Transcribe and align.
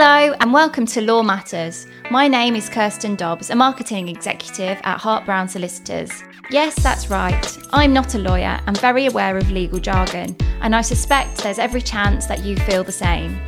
Hello, 0.00 0.32
and 0.38 0.52
welcome 0.52 0.86
to 0.86 1.00
Law 1.00 1.24
Matters. 1.24 1.88
My 2.08 2.28
name 2.28 2.54
is 2.54 2.68
Kirsten 2.68 3.16
Dobbs, 3.16 3.50
a 3.50 3.56
marketing 3.56 4.06
executive 4.06 4.78
at 4.84 4.96
Hart 4.96 5.24
Brown 5.24 5.48
Solicitors. 5.48 6.22
Yes, 6.50 6.80
that's 6.80 7.10
right. 7.10 7.58
I'm 7.72 7.92
not 7.92 8.14
a 8.14 8.20
lawyer 8.20 8.60
and 8.68 8.78
very 8.78 9.06
aware 9.06 9.36
of 9.36 9.50
legal 9.50 9.80
jargon, 9.80 10.36
and 10.60 10.76
I 10.76 10.82
suspect 10.82 11.38
there's 11.38 11.58
every 11.58 11.82
chance 11.82 12.26
that 12.26 12.44
you 12.44 12.54
feel 12.58 12.84
the 12.84 12.92
same. 12.92 13.40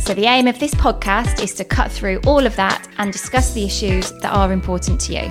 So, 0.00 0.12
the 0.12 0.24
aim 0.24 0.48
of 0.48 0.58
this 0.58 0.74
podcast 0.74 1.40
is 1.40 1.54
to 1.54 1.64
cut 1.64 1.92
through 1.92 2.20
all 2.26 2.46
of 2.46 2.56
that 2.56 2.88
and 2.98 3.12
discuss 3.12 3.52
the 3.52 3.64
issues 3.64 4.10
that 4.22 4.34
are 4.34 4.52
important 4.52 5.00
to 5.02 5.12
you. 5.12 5.30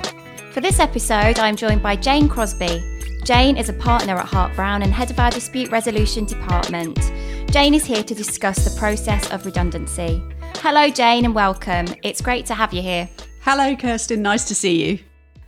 For 0.52 0.62
this 0.62 0.80
episode, 0.80 1.38
I'm 1.38 1.54
joined 1.54 1.82
by 1.82 1.96
Jane 1.96 2.30
Crosby. 2.30 2.82
Jane 3.24 3.58
is 3.58 3.68
a 3.68 3.74
partner 3.74 4.16
at 4.16 4.24
Hart 4.24 4.56
Brown 4.56 4.80
and 4.80 4.90
head 4.90 5.10
of 5.10 5.20
our 5.20 5.30
dispute 5.30 5.70
resolution 5.70 6.24
department. 6.24 6.98
Jane 7.50 7.74
is 7.74 7.84
here 7.84 8.02
to 8.02 8.14
discuss 8.14 8.64
the 8.64 8.80
process 8.80 9.30
of 9.30 9.44
redundancy. 9.44 10.22
Hello, 10.62 10.88
Jane, 10.88 11.24
and 11.24 11.34
welcome. 11.34 11.86
It's 12.04 12.20
great 12.20 12.46
to 12.46 12.54
have 12.54 12.72
you 12.72 12.82
here. 12.82 13.10
Hello, 13.40 13.74
Kirsten. 13.74 14.22
Nice 14.22 14.44
to 14.44 14.54
see 14.54 14.88
you. 14.88 15.00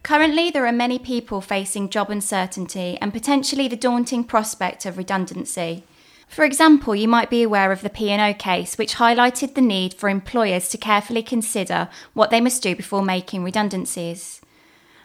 Currently, 0.02 0.50
there 0.50 0.66
are 0.66 0.72
many 0.72 0.98
people 0.98 1.40
facing 1.40 1.88
job 1.88 2.10
uncertainty 2.10 2.98
and 3.00 3.12
potentially 3.12 3.68
the 3.68 3.76
daunting 3.76 4.24
prospect 4.24 4.84
of 4.84 4.98
redundancy. 4.98 5.84
For 6.26 6.44
example, 6.44 6.96
you 6.96 7.06
might 7.06 7.30
be 7.30 7.44
aware 7.44 7.70
of 7.70 7.82
the 7.82 7.90
P&O 7.90 8.34
case, 8.34 8.76
which 8.76 8.96
highlighted 8.96 9.54
the 9.54 9.60
need 9.60 9.94
for 9.94 10.08
employers 10.08 10.68
to 10.70 10.78
carefully 10.78 11.22
consider 11.22 11.88
what 12.14 12.30
they 12.30 12.40
must 12.40 12.60
do 12.60 12.74
before 12.74 13.04
making 13.04 13.44
redundancies. 13.44 14.40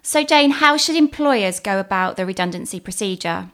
So, 0.01 0.23
Jane, 0.23 0.49
how 0.49 0.75
should 0.75 0.95
employers 0.95 1.59
go 1.59 1.79
about 1.79 2.17
the 2.17 2.25
redundancy 2.25 2.79
procedure? 2.79 3.51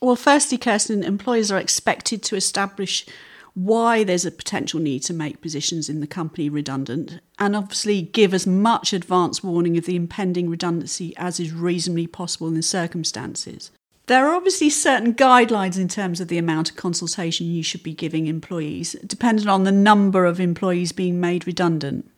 Well, 0.00 0.14
firstly, 0.14 0.56
Kirsten, 0.56 1.02
employers 1.02 1.50
are 1.50 1.58
expected 1.58 2.22
to 2.22 2.36
establish 2.36 3.06
why 3.54 4.04
there's 4.04 4.24
a 4.24 4.30
potential 4.30 4.80
need 4.80 5.02
to 5.04 5.12
make 5.12 5.40
positions 5.40 5.88
in 5.88 6.00
the 6.00 6.06
company 6.06 6.48
redundant, 6.48 7.20
and 7.38 7.56
obviously 7.56 8.02
give 8.02 8.32
as 8.32 8.46
much 8.46 8.92
advance 8.92 9.42
warning 9.42 9.76
of 9.76 9.86
the 9.86 9.96
impending 9.96 10.48
redundancy 10.48 11.16
as 11.16 11.40
is 11.40 11.52
reasonably 11.52 12.06
possible 12.06 12.48
in 12.48 12.54
the 12.54 12.62
circumstances. 12.62 13.70
There 14.06 14.26
are 14.26 14.34
obviously 14.34 14.70
certain 14.70 15.14
guidelines 15.14 15.78
in 15.78 15.86
terms 15.86 16.20
of 16.20 16.28
the 16.28 16.38
amount 16.38 16.70
of 16.70 16.76
consultation 16.76 17.46
you 17.46 17.62
should 17.62 17.82
be 17.82 17.94
giving 17.94 18.26
employees, 18.26 18.96
dependent 19.06 19.48
on 19.48 19.64
the 19.64 19.72
number 19.72 20.26
of 20.26 20.40
employees 20.40 20.92
being 20.92 21.20
made 21.20 21.46
redundant. 21.46 22.10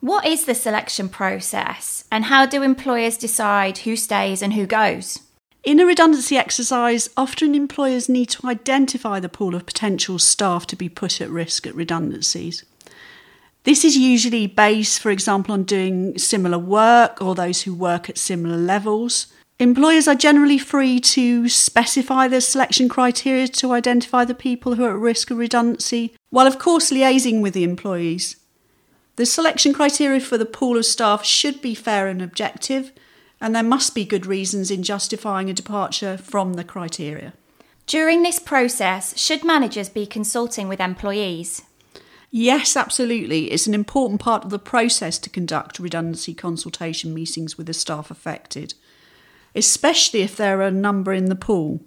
What 0.00 0.24
is 0.24 0.46
the 0.46 0.54
selection 0.54 1.10
process, 1.10 2.04
and 2.10 2.24
how 2.24 2.46
do 2.46 2.62
employers 2.62 3.18
decide 3.18 3.78
who 3.78 3.96
stays 3.96 4.40
and 4.40 4.54
who 4.54 4.64
goes? 4.66 5.20
In 5.62 5.78
a 5.78 5.84
redundancy 5.84 6.38
exercise, 6.38 7.10
often 7.18 7.54
employers 7.54 8.08
need 8.08 8.30
to 8.30 8.46
identify 8.46 9.20
the 9.20 9.28
pool 9.28 9.54
of 9.54 9.66
potential 9.66 10.18
staff 10.18 10.66
to 10.68 10.76
be 10.76 10.88
put 10.88 11.20
at 11.20 11.28
risk 11.28 11.66
at 11.66 11.74
redundancies. 11.74 12.64
This 13.64 13.84
is 13.84 13.94
usually 13.94 14.46
based, 14.46 15.00
for 15.00 15.10
example, 15.10 15.52
on 15.52 15.64
doing 15.64 16.16
similar 16.16 16.58
work 16.58 17.20
or 17.20 17.34
those 17.34 17.62
who 17.62 17.74
work 17.74 18.08
at 18.08 18.16
similar 18.16 18.56
levels. 18.56 19.26
Employers 19.58 20.08
are 20.08 20.14
generally 20.14 20.56
free 20.56 20.98
to 21.00 21.46
specify 21.50 22.26
their 22.26 22.40
selection 22.40 22.88
criteria 22.88 23.46
to 23.46 23.72
identify 23.72 24.24
the 24.24 24.34
people 24.34 24.76
who 24.76 24.84
are 24.84 24.92
at 24.92 24.96
risk 24.96 25.30
of 25.30 25.36
redundancy, 25.36 26.14
while 26.30 26.46
of 26.46 26.58
course 26.58 26.90
liaising 26.90 27.42
with 27.42 27.52
the 27.52 27.64
employees. 27.64 28.36
The 29.16 29.26
selection 29.26 29.74
criteria 29.74 30.20
for 30.20 30.38
the 30.38 30.46
pool 30.46 30.78
of 30.78 30.86
staff 30.86 31.22
should 31.26 31.60
be 31.60 31.74
fair 31.74 32.08
and 32.08 32.22
objective, 32.22 32.92
and 33.40 33.54
there 33.54 33.62
must 33.62 33.94
be 33.94 34.04
good 34.04 34.26
reasons 34.26 34.70
in 34.70 34.82
justifying 34.82 35.48
a 35.48 35.54
departure 35.54 36.16
from 36.16 36.54
the 36.54 36.64
criteria. 36.64 37.32
During 37.86 38.22
this 38.22 38.38
process, 38.38 39.18
should 39.18 39.44
managers 39.44 39.88
be 39.88 40.06
consulting 40.06 40.68
with 40.68 40.80
employees? 40.80 41.62
Yes, 42.30 42.76
absolutely. 42.76 43.50
It's 43.50 43.66
an 43.66 43.74
important 43.74 44.20
part 44.20 44.44
of 44.44 44.50
the 44.50 44.58
process 44.58 45.18
to 45.18 45.30
conduct 45.30 45.80
redundancy 45.80 46.32
consultation 46.32 47.12
meetings 47.12 47.58
with 47.58 47.66
the 47.66 47.74
staff 47.74 48.10
affected, 48.10 48.74
especially 49.54 50.20
if 50.20 50.36
there 50.36 50.60
are 50.60 50.66
a 50.66 50.70
number 50.70 51.12
in 51.12 51.24
the 51.24 51.34
pool. 51.34 51.80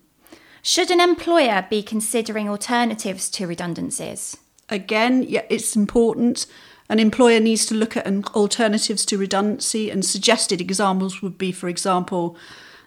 Should 0.61 0.91
an 0.91 0.99
employer 0.99 1.65
be 1.69 1.81
considering 1.81 2.49
alternatives 2.49 3.29
to 3.31 3.47
redundancies? 3.47 4.35
Again, 4.69 5.23
yeah, 5.23 5.43
it's 5.49 5.75
important 5.75 6.45
an 6.93 6.99
employer 6.99 7.39
needs 7.39 7.65
to 7.65 7.73
look 7.73 7.97
at 7.97 8.05
alternatives 8.35 9.03
to 9.07 9.17
redundancy, 9.17 9.89
and 9.89 10.05
suggested 10.05 10.61
examples 10.61 11.23
would 11.23 11.39
be, 11.39 11.51
for 11.51 11.67
example, 11.67 12.37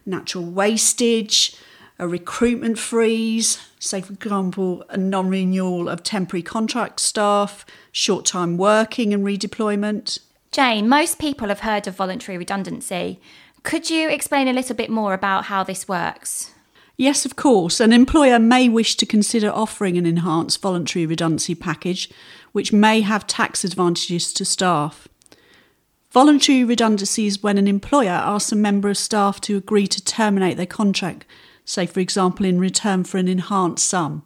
natural 0.07 0.45
wastage, 0.45 1.57
a 1.99 2.07
recruitment 2.07 2.79
freeze, 2.79 3.59
say, 3.81 4.01
for 4.01 4.13
example, 4.13 4.85
a 4.91 4.97
non 4.97 5.29
renewal 5.29 5.89
of 5.89 6.05
temporary 6.05 6.45
contract 6.45 7.01
staff, 7.01 7.67
short 7.91 8.25
time 8.25 8.57
working 8.57 9.13
and 9.13 9.25
redeployment. 9.25 10.21
Jane, 10.53 10.89
most 10.89 11.19
people 11.19 11.49
have 11.49 11.61
heard 11.61 11.89
of 11.89 11.97
voluntary 11.97 12.39
redundancy. 12.39 13.19
Could 13.65 13.91
you 13.91 14.09
explain 14.09 14.47
a 14.47 14.53
little 14.53 14.77
bit 14.77 14.89
more 14.89 15.15
about 15.15 15.47
how 15.47 15.65
this 15.65 15.89
works? 15.89 16.55
Yes, 16.97 17.27
of 17.27 17.35
course. 17.35 17.81
An 17.81 17.93
employer 17.93 18.39
may 18.39 18.69
wish 18.69 18.95
to 18.97 19.05
consider 19.05 19.51
offering 19.51 19.99
an 19.99 20.07
enhanced 20.07 20.63
voluntary 20.63 21.05
redundancy 21.05 21.55
package, 21.55 22.09
which 22.57 22.73
may 22.73 23.03
have 23.03 23.27
tax 23.27 23.65
advantages 23.65 24.33
to 24.33 24.43
staff. 24.43 25.07
Voluntary 26.11 26.65
redundancies 26.65 27.43
when 27.43 27.59
an 27.59 27.69
employer 27.69 28.09
asks 28.09 28.51
a 28.51 28.57
member 28.57 28.89
of 28.89 28.97
staff 28.97 29.43
to 29.43 29.59
agree 29.59 29.87
to 29.87 30.03
terminate 30.03 30.57
their 30.57 30.65
contract, 30.65 31.27
say, 31.67 31.85
for 31.85 32.01
example, 32.01 32.47
in 32.47 32.59
return 32.59 33.05
for 33.05 33.19
an 33.19 33.29
enhanced 33.29 33.87
sum. 33.87 34.23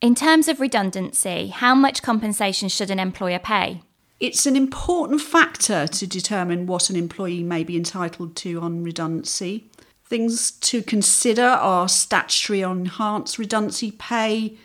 In 0.00 0.16
terms 0.16 0.48
of 0.48 0.58
redundancy, 0.58 1.50
how 1.54 1.72
much 1.76 2.02
compensation 2.02 2.68
should 2.68 2.90
an 2.90 2.98
employer 2.98 3.38
pay? 3.38 3.82
It's 4.18 4.44
an 4.44 4.56
important 4.56 5.20
factor 5.20 5.86
to 5.86 6.04
determine 6.04 6.66
what 6.66 6.90
an 6.90 6.96
employee 6.96 7.44
may 7.44 7.62
be 7.62 7.76
entitled 7.76 8.34
to 8.38 8.60
on 8.60 8.82
redundancy. 8.82 9.70
Things 10.04 10.50
to 10.50 10.82
consider 10.82 11.46
are 11.46 11.88
statutory 11.88 12.62
enhanced 12.62 13.38
redundancy 13.38 13.92
pay, 13.92 14.58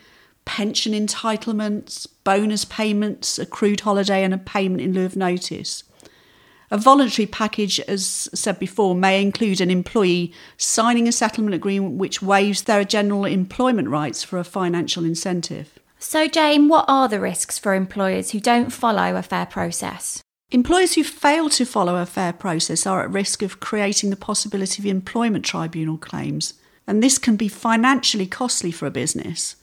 pension 0.47 0.93
entitlements, 0.93 2.07
bonus 2.23 2.65
payments, 2.65 3.37
accrued 3.37 3.81
holiday, 3.81 4.23
and 4.23 4.33
a 4.33 4.37
payment 4.37 4.81
in 4.81 4.93
lieu 4.93 5.05
of 5.05 5.17
notice. 5.17 5.83
A 6.71 6.77
voluntary 6.77 7.25
package, 7.25 7.79
as 7.81 8.29
said 8.33 8.57
before, 8.57 8.95
may 8.95 9.21
include 9.21 9.61
an 9.61 9.69
employee 9.69 10.33
signing 10.57 11.07
a 11.07 11.11
settlement 11.11 11.53
agreement 11.53 11.95
which 11.95 12.21
waives 12.21 12.63
their 12.63 12.83
general 12.83 13.25
employment 13.25 13.89
rights 13.89 14.23
for 14.23 14.39
a 14.39 14.43
financial 14.43 15.05
incentive. 15.05 15.77
So, 15.99 16.27
Jane, 16.27 16.69
what 16.69 16.85
are 16.87 17.07
the 17.07 17.19
risks 17.19 17.57
for 17.57 17.73
employers 17.73 18.31
who 18.31 18.39
don't 18.39 18.71
follow 18.71 19.15
a 19.15 19.21
fair 19.21 19.45
process? 19.45 20.21
Employers 20.51 20.95
who 20.95 21.03
fail 21.03 21.49
to 21.49 21.65
follow 21.65 21.97
a 21.97 22.05
fair 22.05 22.31
process 22.31 22.87
are 22.87 23.03
at 23.03 23.11
risk 23.11 23.41
of 23.41 23.59
creating 23.59 24.11
the 24.11 24.15
possibility 24.15 24.81
of 24.81 24.85
employment 24.85 25.43
tribunal 25.43 25.97
claims, 25.97 26.53
and 26.85 27.03
this 27.03 27.17
can 27.17 27.35
be 27.35 27.49
financially 27.49 28.27
costly 28.27 28.71
for 28.71 28.85
a 28.85 28.91
business. 28.91 29.57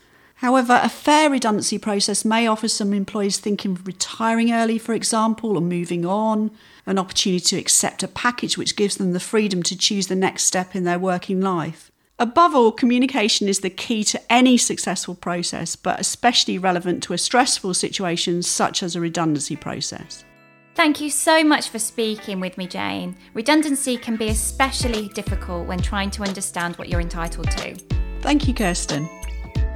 However, 0.44 0.78
a 0.82 0.90
fair 0.90 1.30
redundancy 1.30 1.78
process 1.78 2.22
may 2.22 2.46
offer 2.46 2.68
some 2.68 2.92
employees 2.92 3.38
thinking 3.38 3.70
of 3.70 3.86
retiring 3.86 4.52
early, 4.52 4.76
for 4.76 4.92
example, 4.92 5.56
or 5.56 5.62
moving 5.62 6.04
on, 6.04 6.50
an 6.84 6.98
opportunity 6.98 7.40
to 7.40 7.56
accept 7.56 8.02
a 8.02 8.08
package 8.08 8.58
which 8.58 8.76
gives 8.76 8.98
them 8.98 9.14
the 9.14 9.20
freedom 9.20 9.62
to 9.62 9.74
choose 9.74 10.08
the 10.08 10.14
next 10.14 10.44
step 10.44 10.76
in 10.76 10.84
their 10.84 10.98
working 10.98 11.40
life. 11.40 11.90
Above 12.18 12.54
all, 12.54 12.72
communication 12.72 13.48
is 13.48 13.60
the 13.60 13.70
key 13.70 14.04
to 14.04 14.20
any 14.30 14.58
successful 14.58 15.14
process, 15.14 15.76
but 15.76 15.98
especially 15.98 16.58
relevant 16.58 17.02
to 17.04 17.14
a 17.14 17.18
stressful 17.18 17.72
situation 17.72 18.42
such 18.42 18.82
as 18.82 18.94
a 18.94 19.00
redundancy 19.00 19.56
process. 19.56 20.26
Thank 20.74 21.00
you 21.00 21.08
so 21.08 21.42
much 21.42 21.70
for 21.70 21.78
speaking 21.78 22.38
with 22.38 22.58
me, 22.58 22.66
Jane. 22.66 23.16
Redundancy 23.32 23.96
can 23.96 24.16
be 24.16 24.28
especially 24.28 25.08
difficult 25.08 25.66
when 25.66 25.80
trying 25.80 26.10
to 26.10 26.22
understand 26.22 26.76
what 26.76 26.90
you're 26.90 27.00
entitled 27.00 27.50
to. 27.52 27.76
Thank 28.20 28.46
you, 28.46 28.52
Kirsten. 28.52 29.08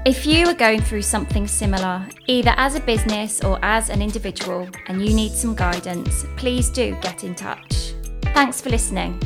If 0.09 0.25
you 0.25 0.47
are 0.47 0.55
going 0.55 0.81
through 0.81 1.03
something 1.03 1.47
similar, 1.47 2.03
either 2.29 2.55
as 2.57 2.75
a 2.75 2.81
business 2.81 3.45
or 3.45 3.59
as 3.63 3.91
an 3.91 4.01
individual, 4.01 4.67
and 4.87 5.05
you 5.05 5.13
need 5.13 5.33
some 5.33 5.55
guidance, 5.55 6.25
please 6.35 6.71
do 6.71 6.97
get 7.03 7.25
in 7.25 7.35
touch. 7.35 7.93
Thanks 8.33 8.59
for 8.59 8.71
listening. 8.71 9.21